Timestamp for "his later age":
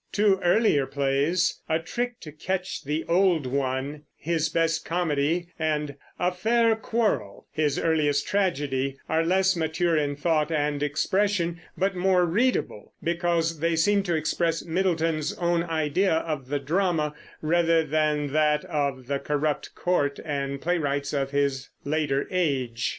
21.29-22.89